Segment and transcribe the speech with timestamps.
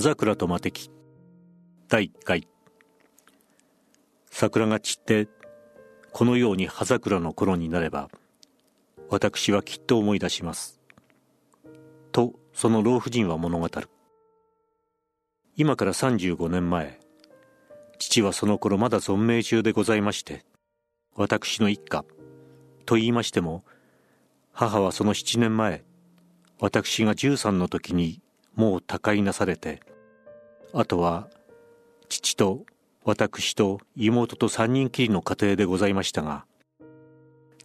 [0.00, 0.90] 葉桜と魔敵
[1.88, 2.48] 第1回。
[4.30, 5.28] 桜が散って
[6.10, 8.08] このように葉桜の頃になれば
[9.10, 10.80] 私はきっと思い出します。
[12.12, 13.90] とその老婦人は物語る。
[15.54, 16.98] 今から35年前
[17.98, 20.46] 父はその頃まだ存命中でございまして
[21.14, 22.06] 私の一家
[22.86, 23.64] と言いましても
[24.50, 25.84] 母はその7年前
[26.58, 28.22] 私が13の時に
[28.54, 29.82] もう他界なされて
[30.72, 31.28] あとは
[32.08, 32.64] 父と
[33.04, 36.44] 私と妹と3人きりの家庭でございましたが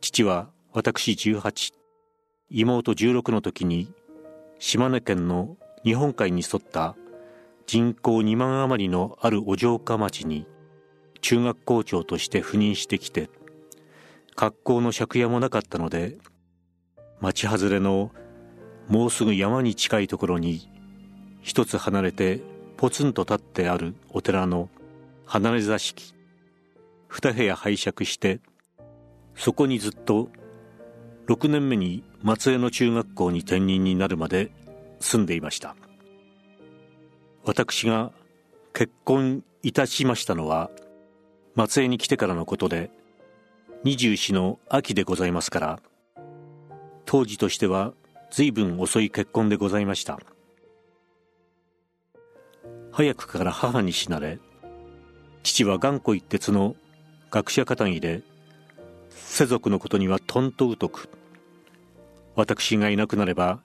[0.02, 1.74] 父は私18
[2.50, 3.92] 妹16の時に
[4.60, 6.96] 島根県の日本海に沿った
[7.68, 10.48] 人口2万余りのあるお城下町に
[11.22, 13.30] 中学校長として赴任してきて
[14.36, 16.18] 格好の借家もなかったので
[17.20, 18.12] 町外れの
[18.88, 20.70] もうすぐ山に近いところに
[21.42, 22.42] 一つ離れて
[22.78, 24.70] ポツンと立ってあるお寺の
[25.26, 26.14] 離れ座敷。
[27.08, 28.42] 二部屋拝借して
[29.36, 30.30] そこにずっと
[31.28, 34.52] 6年目に松江の中学校に転任になるまで
[35.00, 35.76] 住んでいました。
[37.46, 38.12] 私が
[38.74, 40.70] 結婚いたしましたのは
[41.54, 42.92] 松江に来てからのことで
[43.84, 45.80] 二十四の秋でございますから
[47.06, 47.94] 当時としては
[48.32, 50.20] 随分遅い結婚でございました。
[52.96, 54.40] 早くから母に死なれ
[55.44, 56.78] 父は頑固一徹の
[57.30, 58.22] 学者肩着で
[59.10, 61.10] 世俗のことにはとんと疎く
[62.36, 63.60] 私がいなくなれば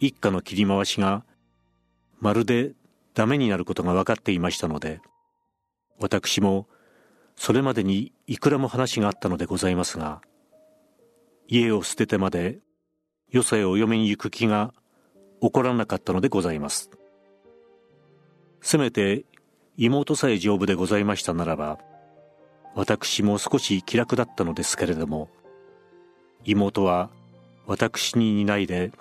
[0.00, 1.22] 一家の切り回しが
[2.18, 2.72] まるで
[3.14, 5.00] ダメになることが分かっていましたので
[6.00, 6.66] 私も
[7.36, 10.22] それまでにいくらも話があったのでございますが
[11.46, 12.58] 家を捨ててまで
[13.30, 14.74] よそへお嫁に行く気が
[15.40, 16.90] 起こらなかったのでございます。
[18.64, 19.24] せめて
[19.76, 21.80] 妹さえ丈夫でございましたならば
[22.76, 25.28] 私も少し気楽だったのですけれども
[26.44, 27.10] 妹は
[27.66, 28.92] 私に担いで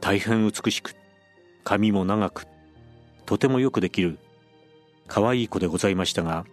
[0.00, 0.96] 大変美しく
[1.62, 2.46] 髪も長く
[3.24, 4.18] とてもよくできる
[5.06, 6.44] 可愛い子でございましたが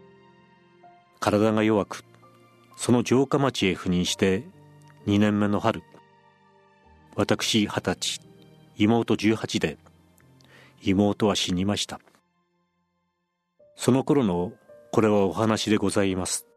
[1.19, 2.03] 体が弱く
[2.77, 4.43] その城下町へ赴任して
[5.07, 5.81] 2年目の春
[7.15, 8.21] 私二十歳
[8.77, 9.79] 妹十八で
[10.83, 11.99] 妹は死にました。
[13.75, 14.53] その頃の
[14.91, 16.47] これはお話でございます。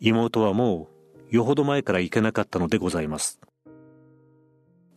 [0.00, 0.88] 妹はも
[1.30, 3.40] うよほど前から行けなかったのでございます。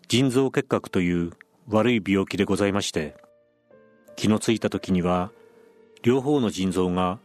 [0.07, 1.31] 腎臓結核という
[1.69, 3.15] 悪い病気でございまして
[4.15, 5.31] 気のついた時には
[6.03, 7.19] 両方の腎臓が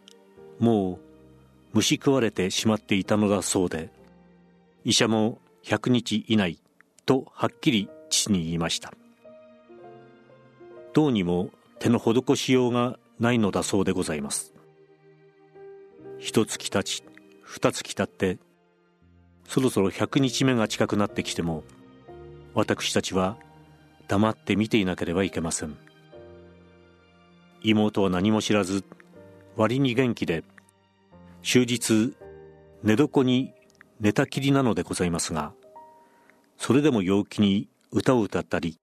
[0.58, 0.98] もう
[1.74, 3.90] 虫食われてしまっていたのだそうで
[4.84, 6.58] 医者も100日以内
[7.04, 8.92] とはっきり父に言いました。
[10.94, 14.54] どうにも手の施しようがないのだそうでございます。
[16.18, 17.04] 一月経ち
[17.42, 18.38] 二月経って
[19.46, 21.62] そろそろ100日目が近くなってきても
[22.54, 23.36] 私たちは
[24.08, 25.76] 黙って見ていなければいけません。
[27.62, 28.84] 妹は何も知らず
[29.56, 30.44] 割に元気で
[31.42, 32.14] 終日
[32.82, 33.52] 寝床に
[34.00, 35.52] 寝たきりなのでございますが
[36.56, 38.78] それでも陽気に歌を歌ったり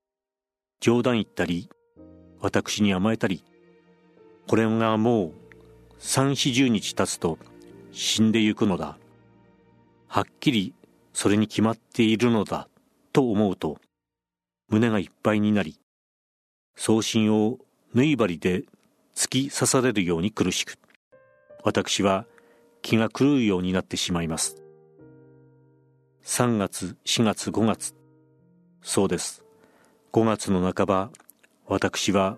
[0.82, 1.70] 冗談言ったり
[2.42, 3.44] 私に甘えたり
[4.48, 5.34] これがもう
[5.98, 7.38] 三四十日経つと
[7.92, 8.98] 死んでゆくのだ。
[10.08, 10.74] はっきり
[11.14, 12.70] それに決まっているのだ
[13.12, 13.78] と思うと
[14.70, 15.80] 胸がいっぱいになり
[16.76, 17.58] 送信を
[17.94, 18.64] 縫い針で
[19.16, 20.78] 突き刺されるように苦しく
[21.64, 22.26] 私は
[22.82, 24.58] 気が狂うようになってしまいます。
[26.24, 27.96] 3月4月5月。
[28.84, 29.44] そうです。
[30.14, 31.10] 5月の半ば
[31.66, 32.38] 私は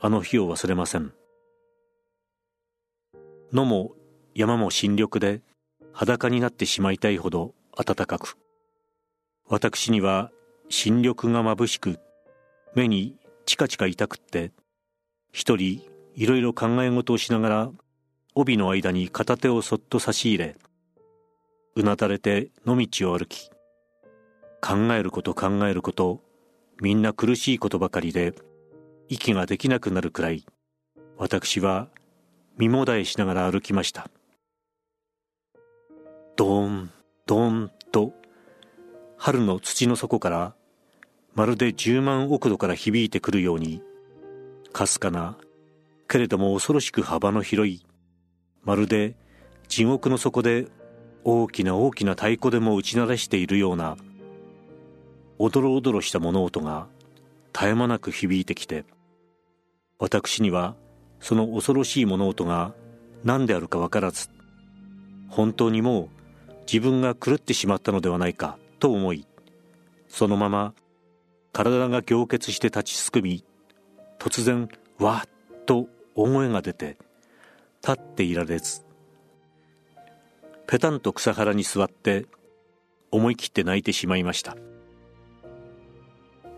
[0.00, 1.17] あの日を忘れません。
[3.52, 3.92] 野も
[4.34, 5.40] 山も新緑で
[5.92, 8.36] 裸になってしまいたいほど暖かく。
[9.48, 10.30] 私には
[10.68, 11.98] 新緑が眩しく
[12.74, 14.52] 目にチカチカ痛くって
[15.32, 15.82] 一人
[16.14, 17.70] いろいろ考え事をしながら
[18.34, 20.56] 帯の間に片手をそっと差し入れ
[21.76, 23.48] うなだれて野道を歩き
[24.60, 26.20] 考えること考えること
[26.82, 28.34] みんな苦しいことばかりで
[29.08, 30.44] 息ができなくなるくらい
[31.16, 31.88] 私は
[32.58, 34.10] 身もだえしながら歩きました。
[36.36, 36.90] ドーン
[37.26, 38.14] ドーンと
[39.16, 40.54] 春の土の底から
[41.34, 43.82] まるで十万億度から響いてくるように
[44.72, 45.36] かすかな
[46.06, 47.84] けれども恐ろしく幅の広い
[48.62, 49.16] まるで
[49.66, 50.68] 地獄の底で
[51.24, 53.96] 大きな大きな太鼓でも打ち鳴らしているような
[55.38, 56.86] おどろおどろした物音が
[57.52, 58.84] 絶え間なく響いてきて
[59.98, 60.76] 私には
[61.20, 62.74] その恐ろしい物音が
[63.24, 64.28] 何であるか分からず
[65.28, 66.08] 本当にも
[66.48, 69.26] う自分が狂ってしまったのではないかと思い
[70.08, 70.74] そのまま
[71.52, 73.44] 体が凝結して立ちすくみ
[74.18, 74.68] 突然
[74.98, 76.96] わっと大声が出て
[77.82, 78.84] 立っていられず
[80.66, 82.26] ペタンと草原に座って
[83.10, 84.58] 思い切って泣いてしまいました。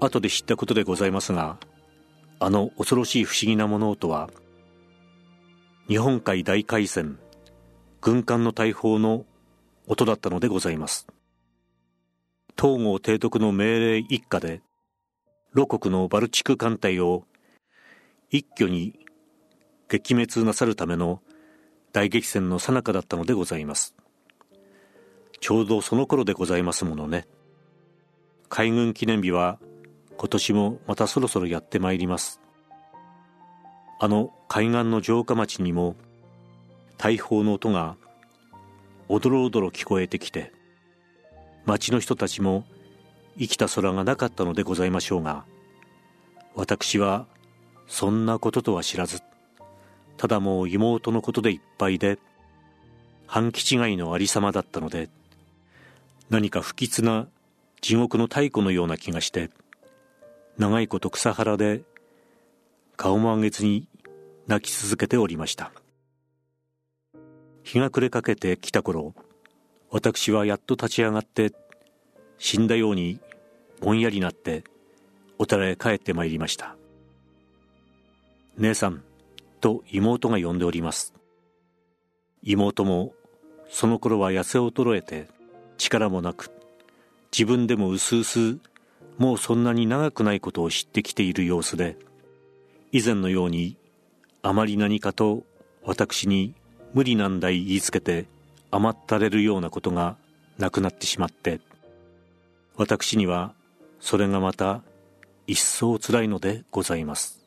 [0.01, 1.59] 後で知ったことでございますが
[2.39, 4.31] あの恐ろしい不思議な物音は
[5.90, 7.19] 日本海大海戦
[8.00, 9.25] 軍艦の大砲の
[9.88, 11.08] 音だったのでございます。
[12.56, 14.62] 東郷提督の命令一家で
[15.52, 17.25] 露国のバルチク艦隊を
[18.31, 19.00] 一挙に
[19.88, 21.22] 撃滅なさるための
[21.92, 23.96] 大激戦の最中だったのでございます。
[25.40, 27.26] ちょうどその頃でございますものね。
[28.48, 29.58] 海軍記念日は
[30.16, 32.40] 今年もまたそろそろやってまいります。
[34.02, 35.94] あの海岸の城下町にも
[36.97, 37.97] 大砲の音が
[39.08, 40.52] おどろおどろ聞こえてきて
[41.67, 42.64] 町の人たちも
[43.38, 45.44] 生きた空がなかったのでございましょうが
[46.55, 47.26] 私は
[47.88, 49.20] そんなこととは知らず
[50.17, 52.19] ただもう妹のことでいっぱいで
[53.26, 55.11] 半気違いのありさまだったので
[56.31, 57.29] 何か不吉な
[57.82, 59.50] 地獄の太古のような気がして
[60.56, 61.82] 長いこと草原で
[62.97, 63.89] 顔も上げずに
[64.50, 65.70] 泣き続けておりました。
[67.62, 69.14] 日が暮れかけてきた頃
[69.91, 71.52] 私はやっと立ち上がって
[72.37, 73.20] 死んだように
[73.81, 74.64] ぼんやりなって
[75.38, 76.75] お寺へ帰ってまいりました。
[78.58, 79.05] 姉さん
[79.61, 81.14] と妹が呼んでおります。
[82.43, 83.14] 妹も
[83.69, 85.29] その頃は痩せ衰えて
[85.79, 86.50] 力もなく
[87.31, 88.58] 自分でもうすうす
[89.17, 91.97] もうそんなに長くないことを知ってきている様子で
[92.91, 93.76] 以前のように
[94.42, 95.44] あまり何かと
[95.84, 96.54] 私に
[96.94, 98.26] 無理難題言いつけて
[98.70, 100.16] 甘ったれるようなことが
[100.58, 101.60] なくなってしまって
[102.76, 103.52] 私には
[104.00, 104.82] それがまた
[105.46, 107.39] 一層つらいのでございます。